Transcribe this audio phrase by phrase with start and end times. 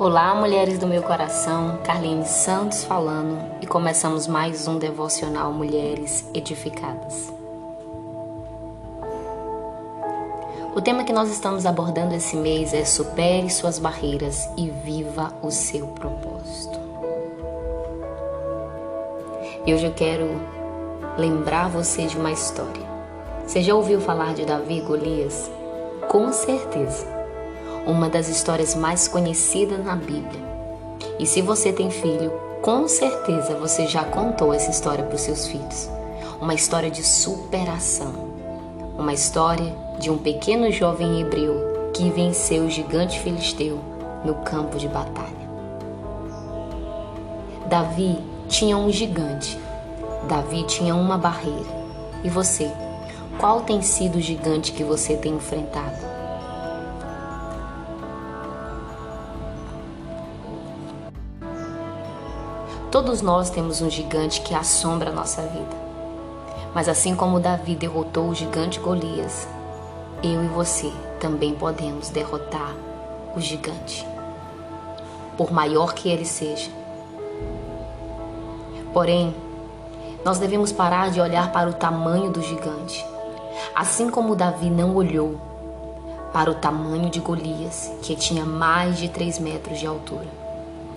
[0.00, 7.32] Olá, mulheres do meu coração, Carline Santos falando e começamos mais um devocional Mulheres Edificadas.
[10.72, 15.50] O tema que nós estamos abordando esse mês é Supere suas barreiras e viva o
[15.50, 16.78] seu propósito.
[19.66, 20.28] E hoje eu quero
[21.18, 22.86] lembrar você de uma história.
[23.44, 25.50] Você já ouviu falar de Davi e Golias?
[26.08, 27.17] Com certeza.
[27.88, 30.46] Uma das histórias mais conhecidas na Bíblia.
[31.18, 35.46] E se você tem filho, com certeza você já contou essa história para os seus
[35.46, 35.88] filhos.
[36.38, 38.12] Uma história de superação.
[38.98, 43.78] Uma história de um pequeno jovem hebreu que venceu o gigante filisteu
[44.22, 45.48] no campo de batalha.
[47.70, 48.18] Davi
[48.48, 49.58] tinha um gigante.
[50.28, 51.88] Davi tinha uma barreira.
[52.22, 52.70] E você?
[53.38, 56.17] Qual tem sido o gigante que você tem enfrentado?
[62.90, 65.88] Todos nós temos um gigante que assombra a nossa vida.
[66.74, 69.46] Mas assim como Davi derrotou o gigante Golias,
[70.22, 72.74] eu e você também podemos derrotar
[73.36, 74.06] o gigante,
[75.36, 76.70] por maior que ele seja.
[78.92, 79.34] Porém,
[80.24, 83.04] nós devemos parar de olhar para o tamanho do gigante
[83.74, 85.36] Assim como Davi não olhou
[86.32, 90.26] para o tamanho de Golias, que tinha mais de 3 metros de altura.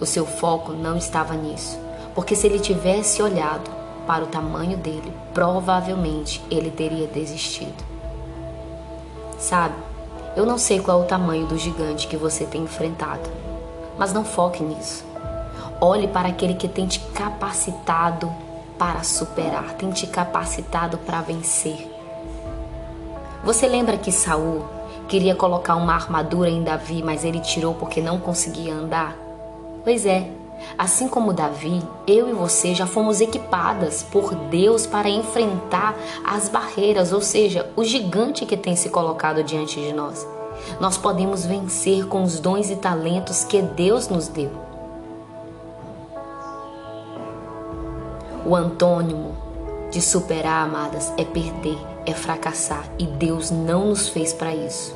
[0.00, 1.78] O seu foco não estava nisso,
[2.14, 3.70] porque se ele tivesse olhado
[4.06, 7.84] para o tamanho dele, provavelmente ele teria desistido.
[9.38, 9.74] Sabe,
[10.36, 13.28] eu não sei qual é o tamanho do gigante que você tem enfrentado,
[13.98, 15.04] mas não foque nisso.
[15.80, 18.30] Olhe para aquele que tem te capacitado
[18.78, 21.90] para superar, tem te capacitado para vencer.
[23.44, 24.64] Você lembra que Saul
[25.08, 29.25] queria colocar uma armadura em Davi, mas ele tirou porque não conseguia andar?
[29.86, 30.28] Pois é,
[30.76, 37.12] assim como Davi, eu e você já fomos equipadas por Deus para enfrentar as barreiras,
[37.12, 40.26] ou seja, o gigante que tem se colocado diante de nós.
[40.80, 44.50] Nós podemos vencer com os dons e talentos que Deus nos deu.
[48.44, 49.36] O antônimo
[49.92, 54.92] de superar, amadas, é perder, é fracassar e Deus não nos fez para isso.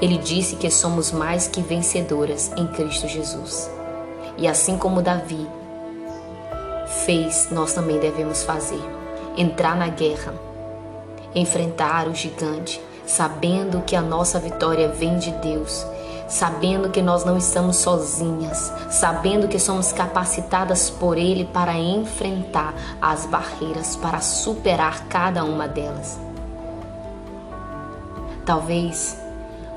[0.00, 3.81] Ele disse que somos mais que vencedoras em Cristo Jesus.
[4.36, 5.46] E assim como Davi
[7.04, 8.82] fez, nós também devemos fazer.
[9.36, 10.34] Entrar na guerra,
[11.34, 15.86] enfrentar o gigante, sabendo que a nossa vitória vem de Deus
[16.32, 23.26] sabendo que nós não estamos sozinhas, sabendo que somos capacitadas por Ele para enfrentar as
[23.26, 26.18] barreiras, para superar cada uma delas.
[28.46, 29.21] Talvez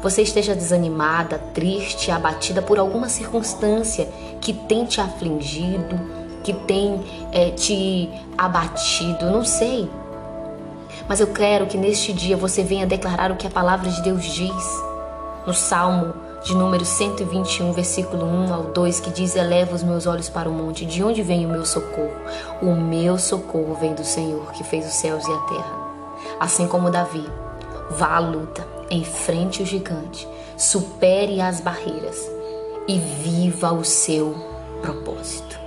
[0.05, 4.07] você esteja desanimada, triste, abatida por alguma circunstância
[4.39, 5.99] que tem te afligido,
[6.43, 8.07] que tem é, te
[8.37, 9.89] abatido, não sei.
[11.09, 14.23] Mas eu quero que neste dia você venha declarar o que a palavra de Deus
[14.25, 14.83] diz.
[15.47, 20.29] No Salmo de número 121, versículo 1 ao 2, que diz: Eleva os meus olhos
[20.29, 22.13] para o monte, de onde vem o meu socorro?
[22.61, 25.75] O meu socorro vem do Senhor, que fez os céus e a terra.
[26.39, 27.27] Assim como Davi,
[27.89, 32.17] vá à luta, enfrente o gigante, supere as barreiras
[32.87, 34.35] e viva o seu
[34.81, 35.64] propósito.